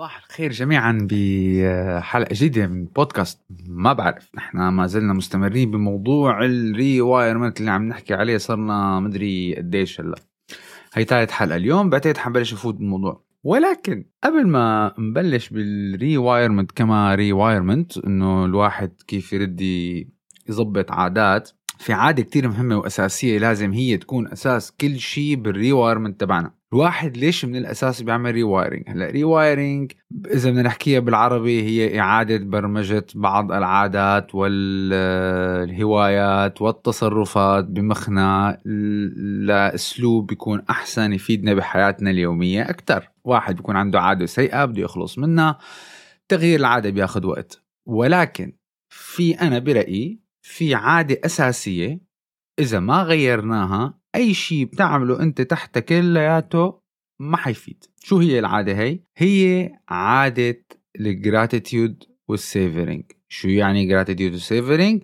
[0.00, 4.30] صباح الخير جميعا بحلقة جديدة من بودكاست ما بعرف.
[4.36, 8.36] نحن ما زلنا مستمرين بموضوع ال rewirement اللي عم نحكي عليه.
[8.36, 10.14] صرنا مدري قديش هلا.
[10.94, 11.56] هي ثالث حلقة.
[11.56, 13.24] اليوم بعتقد حنبلش افوت بالموضوع.
[13.44, 19.60] ولكن قبل ما نبلش بال rewirement كما rewirement إنه الواحد كيف يرد
[20.48, 26.20] يظبط عادات في عادة كتير مهمة وأساسية لازم هي تكون أساس كل شيء بال rewirement
[26.20, 26.59] تبعنا.
[26.72, 29.92] الواحد ليش من الأساس بيعمل rewiring هلا rewiring
[30.26, 35.82] إذا بدنا نحكيها بالعربي هي إعادة برمجة بعض العادات والهوايات
[36.62, 38.58] والتصرفات بمخنا
[39.46, 45.58] لأسلوب بيكون أحسن يفيدنا بحياتنا اليومية أكثر واحد بيكون عنده عادة سيئة بده يخلص منها
[46.28, 47.62] تغيير العادة بياخذ وقت.
[47.86, 48.52] ولكن
[48.92, 52.00] في أنا برأيي في عادة أساسية
[52.58, 56.80] إذا ما غيرناها أي شيء بتعمله أنت تحت كلياته
[57.20, 57.84] ما حيفيد.
[58.02, 60.64] شو هي العادة هي؟ هي عادة
[61.00, 65.02] ال gratitude وال savoring شو يعني gratitude وال savoring؟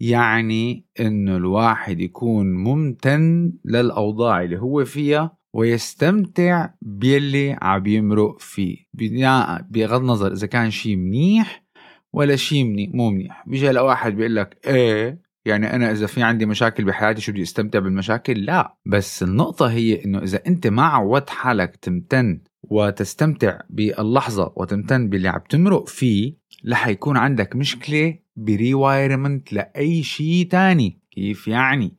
[0.00, 8.76] يعني إنه الواحد يكون ممتن للأوضاع اللي هو فيها ويستمتع باللي عم يمرق فيه.
[9.70, 11.64] بغض النظر إذا كان شيء منيح
[12.12, 13.44] ولا شيء مني مو منيح.
[13.46, 17.78] بيجي واحد بيقول لك إيه؟ يعني أنا إذا في عندي مشاكل بحياتي شو بدي أستمتع
[17.78, 25.08] بالمشاكل؟ لا بس النقطة هي إنه إذا أنت ما عودت حالك تمتن وتستمتع باللحظة وتمتن
[25.08, 26.34] باللي عم تمرق فيه
[26.68, 31.00] رح يكون عندك مشكلة ب rewirement لأي شيء تاني.
[31.10, 31.96] كيف يعني؟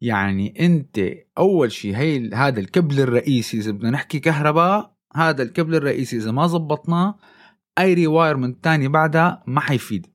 [0.00, 1.00] يعني أنت
[1.38, 6.46] أول شيء هي هذا الكبل الرئيسي إذا بدنا نحكي كهرباء هذا الكبل الرئيسي إذا ما
[6.46, 7.18] زبطناه
[7.78, 10.06] أي rewirement تاني بعدها ما حيفيد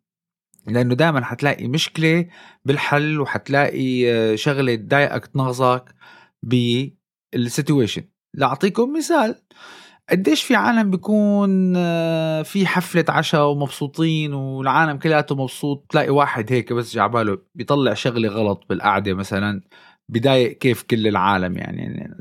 [0.69, 2.25] لأنه دائما حتلاقي مشكلة
[2.66, 5.96] بالحل وحتلاقي آه، شغلة تضايقك تنغصك
[6.44, 8.04] بال situation.
[8.34, 9.35] لأعطيكم مثال.
[10.09, 16.74] قديش في عالم بيكون آه، في حفلة عشاء ومبسوطين والعالم كلياته مبسوط؟ تلاقي واحد هيك
[16.74, 19.62] بس جعباله بيطلع شغلة غلط بالقعدة مثلا
[20.09, 22.13] بضايق كيف كل العالم يعني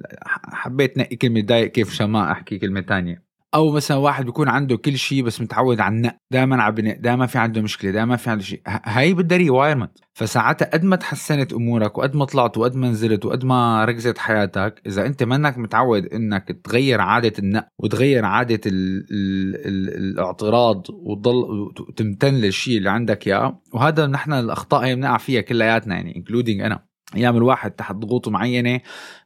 [0.53, 3.28] حبيت نقي كلمة ضايق كيف عشان ما أحكي كلمة تانية.
[3.54, 7.26] أو مثلا واحد بيكون عنده كل شيء بس متعود على النق دائما عم بنق دائما
[7.26, 8.62] في عنده مشكلة دائما في عنده شيء.
[8.66, 13.44] هاي بدها rewirement فساعتها قد ما تحسنت أمورك وقد ما طلعت وقد ما نزلت وقد
[13.44, 19.56] ما ركزت حياتك إذا أنت منك متعود إنك تغير عادة النق وتغير عادة ال ال
[19.66, 23.62] ال الاعتراض وتضل وتمتن للشيء اللي عندك إياه.
[23.72, 26.88] وهذا نحن الأخطاء هي بنقع فيها كلياتنا يعني including أنا.
[27.16, 28.80] أيام الواحد تحت ضغوط معينة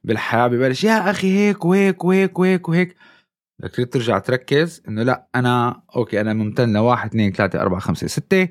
[0.05, 2.97] بالحياة ببلش يا أخي هيك وهيك وهيك وهيك, وهيك.
[3.63, 8.49] بدك ترجع تركز إنه لا أنا okay أنا ممتن لواحد اثنين ثلاثة أربعة خمسة ستة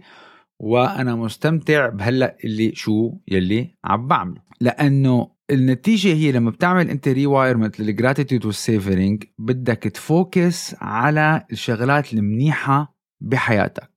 [0.59, 4.41] وأنا مستمتع بهلأ اللي شو يلي عم بعمله.
[4.61, 11.45] لأنه النتيجة هي لما بتعمل أنت rewirement لل gratitude وال savoring بدك ت focus على
[11.51, 13.91] الشغلات المنيحة بحياتك.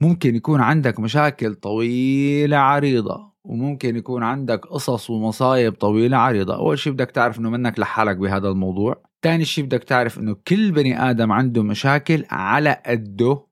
[0.00, 6.56] ممكن يكون عندك مشاكل طويلة عريضة وممكن يكون عندك قصص ومصايب طويلة عريضة.
[6.56, 9.02] أول شيء بدك تعرف أنه منك لحالك بهذا الموضوع.
[9.26, 13.46] تاني شيء بدك تعرف أنه كل بني آدم عنده مشاكل على قده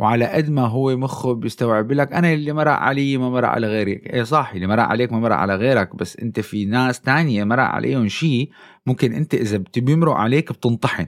[0.00, 3.92] وعلى قد ما هو مخه بيستوعب لك أنا اللي مرق علي ما مرق على غيري
[3.92, 7.62] إيه صح اللي مرق عليك ما مرق على غيرك بس أنت في ناس تانية مرق
[7.64, 8.50] عليهم شيء
[8.86, 11.06] ممكن أنت إذا بيمرق عليك بتنطحن.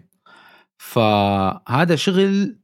[0.78, 2.59] فهذا شغل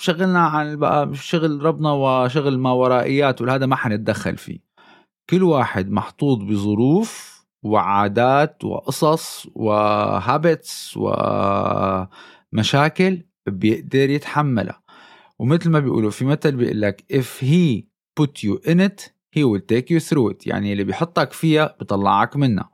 [0.00, 4.58] شغلنا عن بقى شغل ربنا وشغل ما ورائيات وهذا ما حنتدخل فيه.
[5.30, 7.33] كل واحد محطوط بظروف
[7.64, 10.94] وعادات وقصص وهابتس
[12.52, 14.82] ومشاكل بيقدر يتحملها.
[15.38, 17.82] ومثل ما بيقولوا في مثل بيقول لك if he
[18.20, 20.46] put you in it he will take you through it.
[20.46, 22.70] يعني اللي بيحطك فيها بيطلعك منها.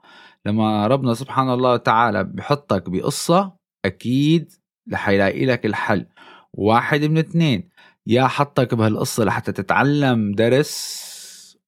[0.47, 3.53] لما ربنا سبحانه الله تعالى بيحطك بقصة
[3.85, 4.53] أكيد
[4.87, 6.07] لحيلاقي لك الحل.
[6.53, 7.71] واحد من اثنين
[8.07, 11.10] يا حطك بهالقصة لحتى تتعلم درس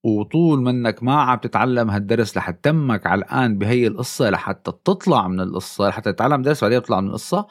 [0.05, 5.41] وطول منك ما عم تتعلم هالدرس لحتى تمك على الآن بهي القصة لحتى تطلع من
[5.41, 7.47] القصة لحتى تتعلم درس بعدين تطلع من القصة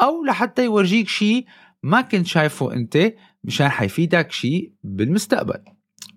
[0.00, 1.46] أو لحتى يورجيك شيء
[1.82, 3.12] ما كنت شايفه أنت
[3.44, 5.58] مشان حيفيدك شيء بالمستقبل.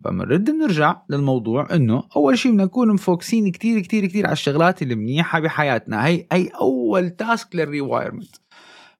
[0.05, 5.39] فبنرد بنرجع للموضوع إنه أول شيء بدنا نكون مفوكسين كتير كتير كتير على الشغلات المنيحه
[5.39, 6.05] بحياتنا.
[6.05, 8.35] هي هي أول task لل rewirement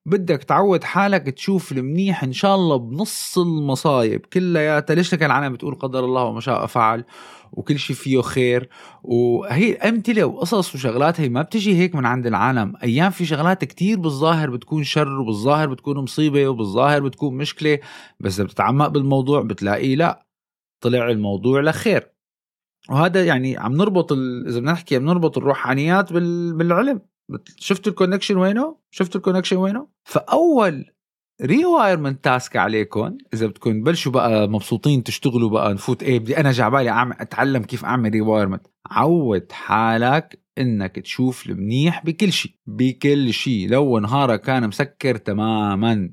[0.06, 4.26] بدك تعود حالك تشوف المنيح إن شاء الله بنص المصايب.
[4.26, 7.04] كلياتها ليش كان العالم بتقول قدر الله وما شاء فعل
[7.52, 8.68] وكل شيء فيه خير؟
[9.02, 12.72] وهي أمثلة وقصص وشغلات هي ما بتجي هيك من عند العالم.
[12.82, 17.78] أيام في شغلات كتير بالظاهر بتكون شر وبالظاهر بتكون مصيبة وبالظاهر بتكون مشكلة.
[18.20, 20.26] بس إذا بتتعمق بالموضوع بتلاقيه لا
[20.80, 22.12] طلع الموضوع لخير.
[22.90, 24.46] وهذا يعني عم نربط ال...
[24.48, 26.52] إذا بدنا نحكي عم نربط الروحانيات بال...
[26.52, 27.00] بالعلم.
[27.56, 30.90] شفتوا ال connection وينه؟ شفتوا ال connection وينه؟ فأول
[31.42, 36.90] rewirement task عليكم إذا بدكم تبلشوا بقى مبسوطين تشتغلوا بقى نفوت إيه بدي أنا جعبالي
[36.90, 43.98] اعمل أتعلم كيف أعمل rewirement عود حالك إنك تشوف المنيح بكل شيء بكل شيء لو
[43.98, 46.12] نهارك كان مسكر تماما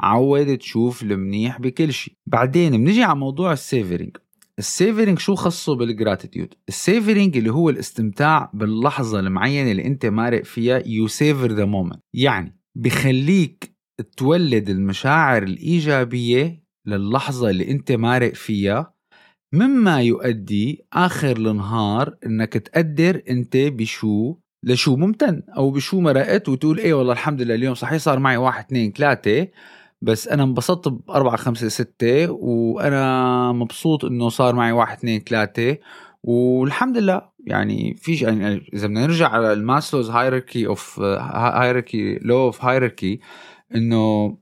[0.00, 4.16] عود تشوف المنيح بكل شيء بعدين بنجي على موضوع السيفرينج
[4.58, 11.06] السيفرينج شو خصه بالجراتيتيود السيفرينج اللي هو الاستمتاع باللحظة المعينة اللي أنت مارق فيها you
[11.06, 13.74] savor the moment يعني بخليك
[14.16, 18.94] تولد المشاعر الإيجابية للحظة اللي أنت مارق فيها
[19.52, 26.94] مما يؤدي آخر النهار إنك تقدر أنت بشو لشو ممتن أو بشو مرقت وتقول إيه
[26.94, 29.48] والله الحمد لله اليوم صحيح صار معي واحد اثنين ثلاثة.
[30.04, 35.78] بس أنا انبسطت بأربعة خمسة ستة وأنا مبسوط إنه صار معي واحد اثنين ثلاثة
[36.22, 37.22] والحمد لله.
[37.46, 43.20] يعني في يعني إذا بدنا نرجع على ال Maslow's hierarchy of hierarchy law of hierarchy
[43.74, 44.36] إنه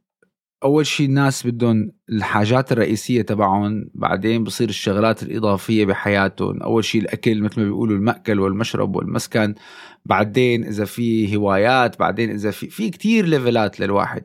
[0.65, 6.63] أول شيء الناس بدهم الحاجات الرئيسية تبعهم بعدين بصير الشغلات الإضافية بحياتهم.
[6.63, 9.55] أول شيء الأكل مثل ما بيقولوا المأكل والمشرب والمسكن.
[10.05, 14.25] بعدين إذا في هوايات بعدين إذا في في كثير level ات للواحد.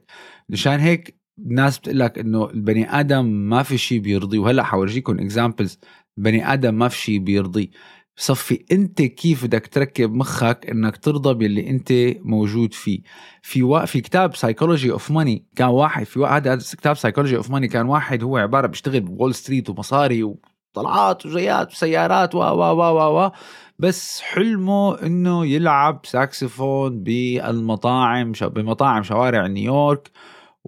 [0.50, 5.80] مشان هيك الناس بتقول لك إنه البني آدم ما في شيء بيرضيه وهلأ حورجيكم examples
[6.18, 7.69] البني آدم ما في شيء بيرضيه
[8.18, 13.01] بصفي أنت كيف بدك تركب مخك إنك ترضى باللي أنت موجود فيه؟
[13.42, 13.86] في و...
[13.86, 17.86] في كتاب psychology of money كان واحد في هذا هذا كتاب psychology of money كان
[17.86, 23.31] واحد هو عبارة بيشتغل ب Wall Street ومصاري وطلعات وجيات وسيارات و و و و
[23.80, 30.12] بس حلمه إنه يلعب ساكسفون بالمطاعم بمطاعم شوارع نيويورك.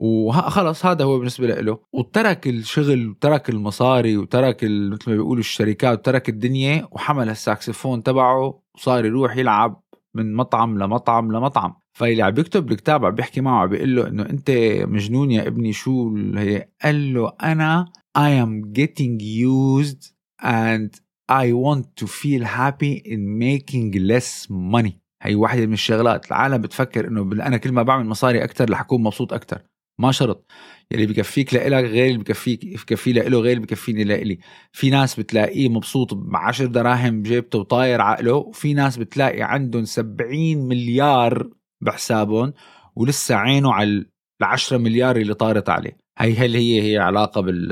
[0.01, 1.79] وخلص هذا هو بالنسبة له.
[1.93, 9.05] وترك الشغل وترك المصاري وترك مثل ما بيقولوا الشركات وترك الدنيا وحمل الساكسفون تبعه وصار
[9.05, 9.81] يروح يلعب
[10.15, 11.73] من مطعم لمطعم لمطعم.
[11.93, 14.51] فاللي عم بيكتب بالكتاب عم بيحكي معه عم بيقول له إنه أنت
[14.87, 17.85] مجنون يا ابني شو هي قال له أنا
[18.17, 20.11] I am getting used
[20.41, 20.89] and
[21.29, 24.93] I want to feel happy in making less money.
[25.21, 26.27] هي واحدة من الشغلات.
[26.27, 29.61] العالم بتفكر إنه أنا كل ما بعمل مصاري أكثر رح اكون مبسوط أكثر
[29.99, 30.45] ما شرط.
[30.91, 34.39] يلي بكفيك لإلك غير اللي بكفيك بكفي لإله غير اللي بكفيني لإلي.
[34.71, 40.57] في ناس بتلاقيه مبسوط ب 10 دراهم بجيبته وطاير عقله وفي ناس بتلاقي عندهم 70
[40.67, 41.49] مليار
[41.81, 42.53] بحسابهم
[42.95, 44.09] ولسه عينه على ال
[44.41, 45.97] 10 مليار اللي طارت عليه.
[46.17, 47.71] هي هل هي هي علاقة بال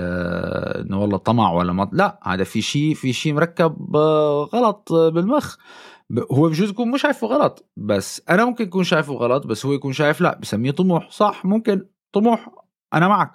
[0.86, 3.96] إنه والله طمع ولا ما؟ لا هذا في شيء في شيء مركب
[4.54, 5.56] غلط بالمخ.
[6.32, 9.94] هو بجوز يكون مش شايفه غلط بس أنا ممكن يكون شايفه غلط بس هو يكون
[9.94, 11.10] شايف لا بسميه طموح.
[11.12, 11.86] صح ممكن.
[12.19, 12.50] طموح
[12.94, 13.31] أنا معك.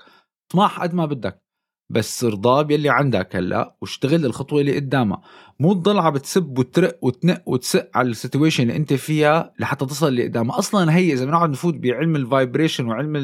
[0.49, 1.43] طماح قد ما بدك.
[1.90, 5.23] بس ارضى باللي عندك هلأ واشتغل الخطوة اللي قدامها.
[5.61, 10.08] مو تضل عم بتسب وترق وتنق وتسق على ال situation اللي أنت فيها لحتى تصل
[10.08, 10.58] اللي قدامها.
[10.58, 13.17] أصلا هي إذا بنقعد نفوت بعلم ال vibration وعلم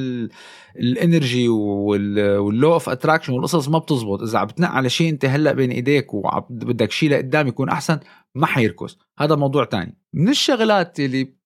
[0.77, 4.23] ال energy وال law of attraction والقصص ما بتزبط.
[4.23, 8.01] إذا عم بتنق على شيء أنت هلأ بين إيديك وبدك شيء لقدام يكون أحسن
[8.35, 8.99] ما حيركز.
[9.19, 9.99] هذا موضوع تاني.
[10.15, 11.38] من الشغلات اللي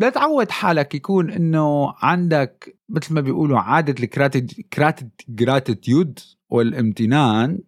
[0.00, 3.94] لا تعود حالك يكون إنه عندك مثل ما بيقولوا عادة
[5.28, 6.18] الجراتيتيود
[6.50, 7.58] والامتنان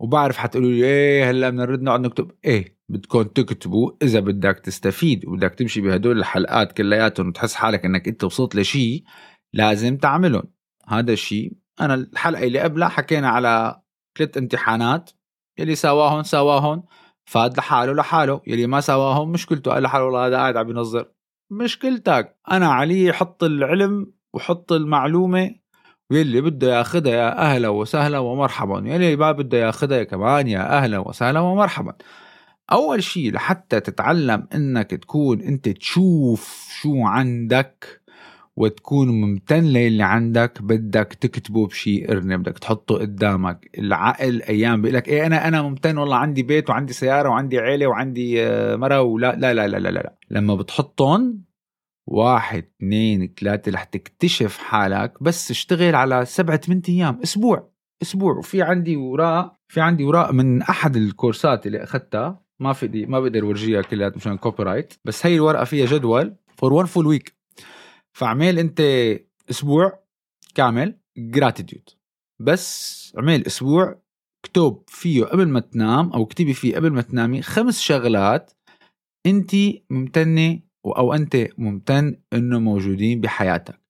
[0.00, 2.30] وبعرف حتقولوا لي إيه هلأ بدنا نرد نقعد نكتب.
[2.44, 8.24] إيه بدكم تكتبوا إذا بدك تستفيد وبدك تمشي بهدول الحلقات كلياتهم وتحس حالك إنك أنت
[8.24, 9.04] وصلت لشيء
[9.52, 10.44] لازم تعملهم.
[10.88, 13.82] هذا الشيء أنا الحلقة اللي قبلها حكينا على
[14.18, 15.10] ثلاث امتحانات
[15.58, 16.82] يلي سواهم سواهم
[17.24, 21.15] فاد لحاله لحاله يلي ما سواهم مشكلته قال لحاله والله هذا قاعد عم ينظر.
[21.50, 22.36] مشكلتك.
[22.50, 25.54] أنا علي حط العلم وحط المعلومة.
[26.10, 28.82] واللي بده ياخذها يا أهلا وسهلا ومرحبا.
[28.84, 31.92] يلي ما بده ياخذها كمان يا أهلا وسهلا ومرحبا.
[32.72, 38.02] أول شيء لحتى تتعلم إنك تكون أنت تشوف شو عندك
[38.56, 43.70] وتكون ممتن للي عندك بدك تكتبه بشيء ارنب بدك تحطه قدامك.
[43.78, 47.86] العقل أيام بيقول لك إيه أنا أنا ممتن والله عندي بيت وعندي سيارة وعندي عيلة
[47.86, 51.44] وعندي آه، مرة ولا لا لا لا لا لا لما بتحطهم
[52.06, 57.70] واحد اثنين ثلاثة رح تكتشف حالك بس اشتغل على سبعة ثمان أيام أسبوع
[58.02, 58.38] أسبوع.
[58.38, 63.44] وفي عندي وراء في عندي وراء من أحد الكورسات اللي أخذتها ما فيني ما بقدر
[63.44, 67.35] ورجيها كلها مشان copyright بس هي الورقة فيها جدول for one full week
[68.16, 68.80] فعمل انت
[69.50, 69.98] أسبوع
[70.54, 71.90] كامل gratitude
[72.40, 73.98] بس عمل أسبوع
[74.44, 78.52] اكتب فيه قبل ما تنام أو اكتبي فيه قبل ما تنامي خمس شغلات
[79.26, 79.50] انت
[79.90, 83.80] ممتنة أو أنت ممتن إنه موجودين بحياتك.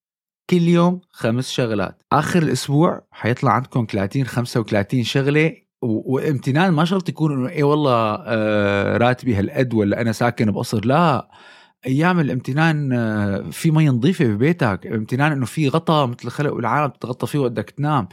[0.50, 2.02] كل يوم خمس شغلات.
[2.12, 8.96] آخر الأسبوع حيطلع عندكم 30 35 شغلة وامتنان ما شرط يكون إنه إيه والله آه
[8.96, 10.84] راتبي هالقد ولا أنا ساكن بقصر.
[10.84, 11.30] لا
[11.86, 17.26] أيام الامتنان آه، في مي نظيفة ببيتك امتنان إنه في غطا مثل خلق العالم تتغطى
[17.26, 18.08] فيه وقتك تنام.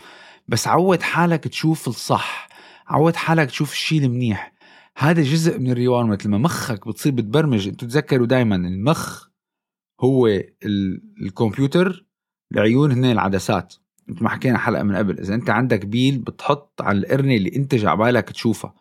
[0.48, 2.50] بس عود حالك تشوف الصح
[2.88, 4.54] عود حالك تشوف الشيء المنيح.
[4.98, 7.68] هذا جزء من ال rewirement لما مخك بتصير بتبرمج.
[7.68, 9.28] أنتوا تذكروا دائما المخ
[10.02, 12.06] هو ال- الكمبيوتر
[12.52, 13.74] العيون هن العدسات.
[14.08, 17.76] مثل ما حكينا حلقة من قبل إذا أنت عندك بيل بتحط على القرنة اللي انت
[17.76, 18.74] جاي عبالك تشوفها.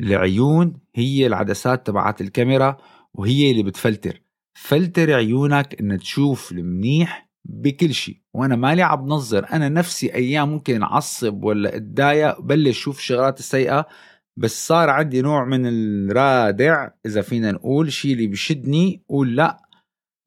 [0.00, 2.76] العيون هي العدسات تبعت الكاميرا.
[3.14, 4.22] وهي اللي بتفلتر.
[4.58, 8.20] فلتر عيونك إن تشوف المنيح بكل شيء.
[8.34, 13.86] وأنا مالي عم بنظر أنا نفسي أيام ممكن أعصب ولا أتضايق بلش أشوف الشغلات السيئة.
[14.36, 19.68] بس صار عندي نوع من الرادع إذا فينا نقول شيء اللي بشدني قول لا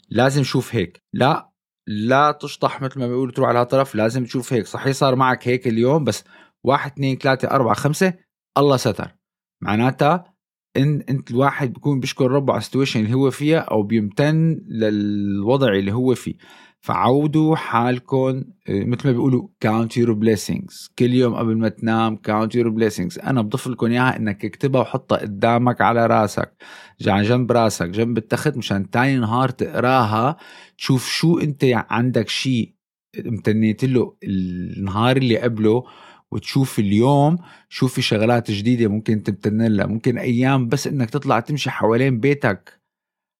[0.09, 1.03] لازم شوف هيك.
[1.13, 1.51] لا
[1.87, 4.65] لا تشطح مثل ما بيقولوا تروح على طرف لازم تشوف هيك.
[4.65, 6.23] صحيح صار معك هيك اليوم بس
[6.63, 8.13] واحد اثنين ثلاثة أربعة خمسة
[8.57, 9.15] الله ستر.
[9.63, 10.36] معناتها
[10.77, 15.67] إن أنت الواحد بيكون بيشكر ربه على ال situation اللي هو فيها أو بيمتن للوضع
[15.73, 16.35] اللي هو فيه.
[16.79, 20.89] فعودوا حالكم آه، مثل ما بيقولوا count your blessings.
[20.99, 23.27] كل يوم قبل ما تنام count your blessings.
[23.27, 26.53] أنا بضيف لكم إياها إنك اكتبها وحطها قدامك على راسك
[27.07, 30.37] على جنب راسك جنب التخت مشان تاني نهار تقراها
[30.77, 32.77] تشوف شو أنت عندك شيء
[33.25, 35.83] امتنيت له النهار اللي قبله
[36.31, 37.37] وتشوف اليوم
[37.69, 42.81] شو في شغلات جديدة ممكن تمتن لها ممكن أيام بس إنك تطلع تمشي حوالين بيتك.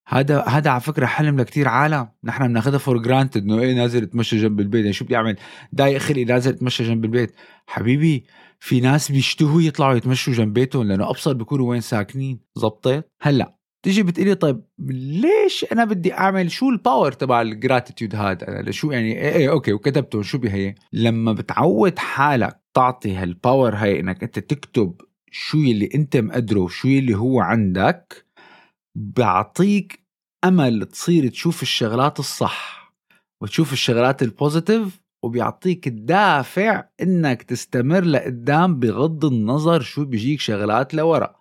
[0.08, 2.08] هذا هذا على فكرة حلم لكتير عالم.
[2.24, 5.36] نحن بناخذها for granted إنه إيه نازل اتمشى جنب البيت يعني شو بدي أعمل؟
[5.76, 7.36] ضايق خلقي نازل اتمشى جنب البيت.
[7.68, 8.26] حبيبي
[8.60, 12.40] في ناس بيشتهوا يطلعوا يتمشوا جنب بيتهم لأنه ابصر بيكونوا وين ساكنين.
[12.56, 18.16] زبطت؟ هلأ تيجي بتقلي طيب ليش أنا بدي أعمل؟ شو ال power تبع ال gratitude
[18.16, 23.76] هذا؟ شو يعني إيه, إيه okay وكتبته شو بهي؟ لما بتعود حالك تعطي هال power
[23.76, 28.26] هاي إنك أنت تكتب شو اللي أنت مقدره وشو اللي هو عندك
[28.98, 30.06] بيعطيك
[30.44, 32.94] أمل تصير تشوف الشغلات الصح
[33.42, 41.36] وتشوف الشغلات ال positive وبيعطيك الدافع إنك تستمر لقدام بغض النظر شو بيجيك شغلات لورا.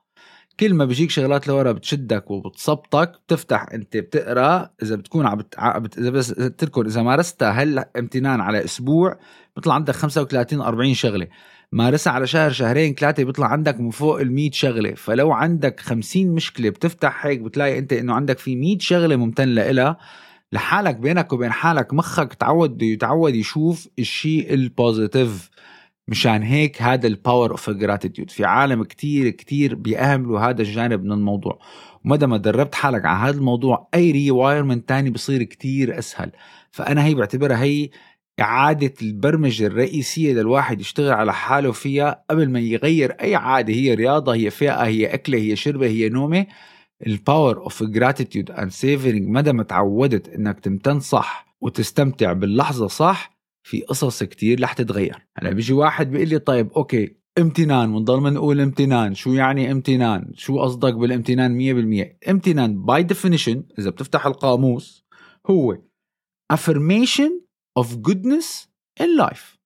[0.60, 5.98] كل ما بيجيك شغلات لورا بتشدك وبتصبطك بتفتح انت بتقرأ إذا بتكون عم بت...
[5.98, 9.18] إذا بس تذكر إذا مارستها هلا امتنان على أسبوع
[9.56, 11.26] بيطلع عندك 35 40 شغلة.
[11.72, 14.94] مارسها على شهر شهرين ثلاثة بيطلع عندك من فوق ال 100 شغلة.
[14.94, 19.96] فلو عندك 50 مشكلة بتفتح هيك بتلاقي انت انه عندك في 100 شغلة ممتن لها
[20.52, 25.50] لحالك بينك وبين حالك مخك تعود يتعود يشوف الشيء البوزيتيف
[26.08, 31.12] مشان هيك هذا ال power of gratitude في عالم كتير كتير بيأهملوا هذا الجانب من
[31.12, 31.58] الموضوع.
[32.04, 36.32] ومدى ما دربت حالك على هذا الموضوع أي rewirement تاني بصير كتير أسهل.
[36.70, 37.90] فأنا هي بعتبرها هي
[38.40, 42.24] إعادة البرمجة الرئيسية للواحد يشتغل على حاله فيها.
[42.30, 46.46] قبل ما يغير أي عادة هي رياضة هي فيقة هي أكلة هي شربة هي نومة.
[47.06, 53.35] ال power of gratitude and savoring مدى ما تعودت إنك تمتن صح وتستمتع باللحظة صح
[53.66, 55.26] في قصص كتير رح تتغير.
[55.38, 59.14] هلأ بيجي واحد بيقول لي طيب okay امتنان بنضل بنقول امتنان.
[59.14, 61.58] شو يعني امتنان؟ شو قصدك بالامتنان
[62.24, 65.04] 100% امتنان by definition إذا بتفتح القاموس
[65.50, 65.78] هو
[66.52, 67.30] affirmation
[67.80, 68.66] of goodness
[69.00, 69.58] in life.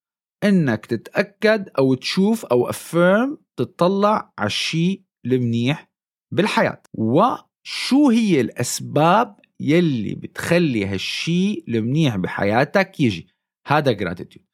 [0.44, 5.90] إنك تتأكد أو تشوف أو affirm تطلع على الشيء المنيح
[6.32, 6.82] بالحياة.
[6.94, 13.39] وشو هي الأسباب يلي بتخلي هالشيء المنيح بحياتك يجي؟
[13.70, 14.44] هذا gratitude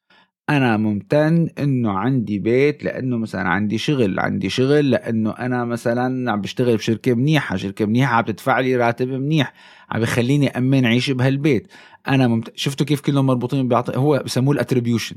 [0.49, 6.41] أنا ممتن إنه عندي بيت لأنه مثلا عندي شغل عندي شغل لأنه أنا مثلا عم
[6.41, 9.53] بشتغل بشركه منيحة شركة منيحة عم تدفع لي راتب منيح
[9.89, 11.67] عم بخليني أمن عيش بهالبيت.
[12.07, 12.57] أنا ممت...
[12.57, 15.15] شفتوا كيف كلهم مربوطين ببعض؟ هو بسموه ال attribution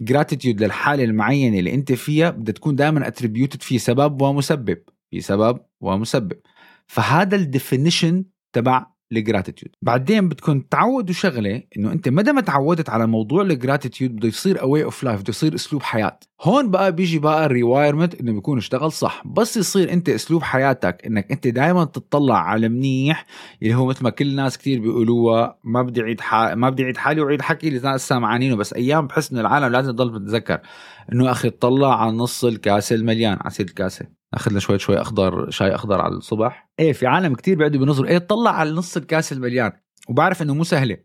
[0.00, 4.78] gratitude للحالة المعينة اللي أنت فيها بدها تكون دائما attributed في سبب ومسبب
[5.10, 6.40] في سبب ومسبب.
[6.86, 12.90] فهذا ال definition تبع ال gratitude بعدين بدكم تعودوا شغلة إنه أنت مدى ما تعودت
[12.90, 16.18] على موضوع ال gratitude بده يصير a way of life بده يصير أسلوب حياة.
[16.42, 19.22] هون بقى بيجي بقى ال rewirement إنه بيكون اشتغل صح.
[19.26, 23.26] بس يصير أنت أسلوب حياتك إنك أنت دائما تطلع على منيح
[23.62, 26.34] اللي هو مثل ما كل الناس كتير بيقولوها ما بدي أعيد ح...
[26.34, 27.94] ما بدي أعيد حالي وأعيد حكي اللي الناس
[28.56, 30.60] بس أيام بحس إنه العالم لازم تضل بتتذكر
[31.12, 34.21] إنه أخي اطلع على نص الكاسة المليان على سيرة الكاسة.
[34.34, 36.70] أخذ لنا شوي شوي اخضر شاي أخضر على الصبح.
[36.78, 39.72] إيه في عالم كتير بيقعدوا بينظروا إيه طلع على نص الكاس المليان
[40.08, 40.96] وبعرف إنه مو سهلة.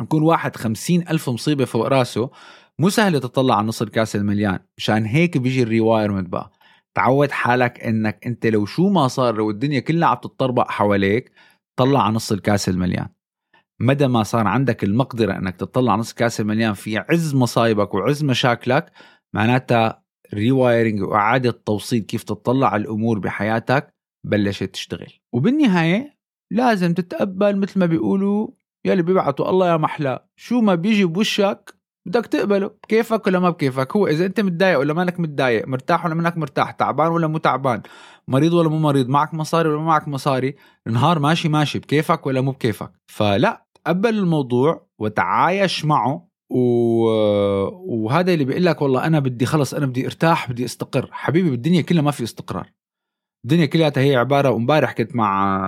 [0.00, 2.30] يكون واحد خمسين ألف مصيبة فوق راسه
[2.78, 6.52] مو سهل تطلع على نص الكاس المليان مشان هيك بيجي ال rewirement بقى.
[6.94, 11.32] تعود حالك إنك أنت لو شو ما صار لو الدنيا كلها عم تتطربق حواليك
[11.78, 13.08] طلع على نص الكاس المليان
[13.80, 18.24] مدى ما صار عندك المقدرة إنك تطلع على نص الكاس المليان في عز مصايبك وعز
[18.24, 18.92] مشاكلك
[19.34, 19.99] معناتها
[20.34, 23.94] rewiring وإعادة توصيل كيف تطلع على الأمور بحياتك
[24.26, 25.12] بلشت تشتغل.
[25.32, 26.16] وبالنهاية
[26.52, 28.48] لازم تتقبل مثل ما بيقولوا
[28.84, 31.74] يلي بيبعتوا الله يا محلى شو ما بيجي بوشك
[32.06, 36.14] بدك تقبله بكيفك ولا ما بكيفك؟ هو إذا أنت متضايق ولا مالك متضايق مرتاح ولا
[36.14, 37.82] منك مرتاح تعبان ولا مو تعبان
[38.28, 40.54] مريض ولا مو مريض معك مصاري ولا معك مصاري
[40.86, 42.92] النهار ماشي ماشي بكيفك ولا مو بكيفك.
[43.06, 47.04] فلا تقبل الموضوع وتعايش معه و...
[47.86, 51.08] وهذا اللي بيقول لك والله أنا بدي خلص أنا بدي أرتاح بدي أستقر.
[51.12, 52.72] حبيبي بالدنيا كلها ما في استقرار.
[53.44, 55.60] الدنيا كلها هي عبارة وامبارح كنت مع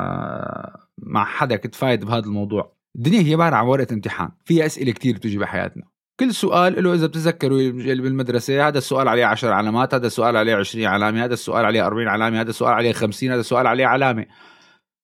[0.99, 2.77] مع حدا كنت فايد بهذا الموضوع.
[2.97, 4.31] الدنيا هي عبارة عن ورقة امتحان.
[4.45, 5.83] في أسئلة كتير بتجي بحياتنا.
[6.21, 10.87] كل سؤال له إذا بتذكروا بالمدرسة هذا السؤال عليه 10 علامات هذا السؤال عليه 20
[10.87, 14.27] علامة هذا السؤال عليه 40 علامة هذا السؤال عليه 50 هذا السؤال عليه علامة.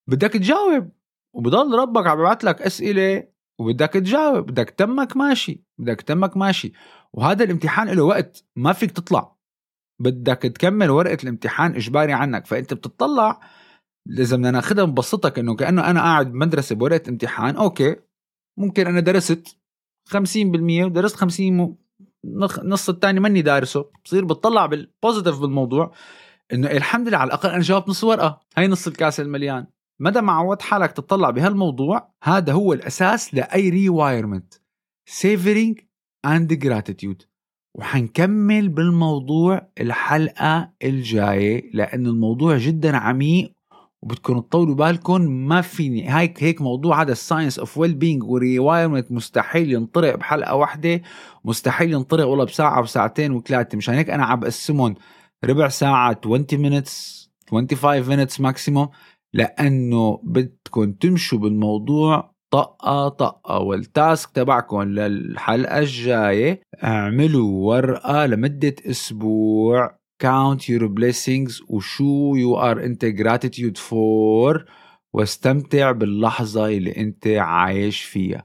[0.08, 0.90] بدك تجاوب
[1.34, 3.24] وبضل ربك عم يبعث لك أسئلة
[3.58, 5.67] وبدك تجاوب بدك تمك ماشي.
[5.78, 6.72] بدك تمك ماشي.
[7.12, 9.36] وهذا الامتحان له وقت ما فيك تطلع.
[10.00, 12.46] بدك تكمل ورقة الامتحان إجباري عنك.
[12.46, 13.40] فأنت بتطلع
[14.18, 17.56] اذا بدنا ناخذها مبسطك انه كأنه أنا قاعد بمدرسة بورقة امتحان.
[17.56, 17.96] Okay.
[18.56, 19.58] ممكن أنا درست
[20.08, 21.76] 50% ودرست 50
[22.64, 23.90] نص الثاني ماني دارسه.
[24.04, 25.92] بصير بتطلع بال positive بالموضوع.
[26.52, 28.40] إنه الحمد لله على الأقل أنا جاوبت نص ورقة.
[28.56, 29.66] هاي نص الكاس المليان.
[30.00, 34.54] مدى ما عودت حالك تطلع بهالموضوع هذا هو الأساس لأي rewirement
[35.10, 35.80] savoring
[36.26, 37.22] and gratitude
[37.74, 43.52] وحنكمل بالموضوع الحلقة الجاية لأن الموضوع جدا عميق
[44.02, 46.16] وبدكم تطولوا بالكم ما فيني.
[46.16, 51.02] هيك هيك موضوع هذا ال science of well-being و rewirement مستحيل ينطرق بحلقة واحدة
[51.44, 53.78] مستحيل ينطرق والله بساعة وساعتين وثلاثة.
[53.78, 54.94] مشان هيك أنا عم بقسمهم
[55.44, 58.88] ربع ساعة 20 minutes 25 minutes maximum
[59.32, 66.60] لأنه بدكم تمشوا بالموضوع طقة طقة وال task تبعكم للحلقة الجاية.
[66.84, 69.98] اعملوا ورقة لمدة أسبوع.
[70.24, 74.68] Count your blessings وشو you are انت gratitude for.
[75.12, 78.44] واستمتع باللحظة اللي انت عايش فيها.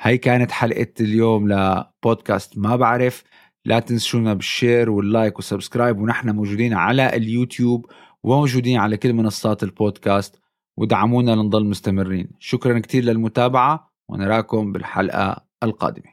[0.00, 3.24] هاي كانت حلقة اليوم لبودكاست ما بعرف.
[3.64, 5.98] لا تنسونا بال share وال like وال subscribe.
[5.98, 7.86] ونحن موجودين على اليوتيوب
[8.22, 10.43] وموجودين على كل منصات البودكاست.
[10.76, 12.30] ودعمونا لنضل مستمرين.
[12.38, 16.10] شكرا كتير للمتابعة ونراكم بالحلقة القادمة.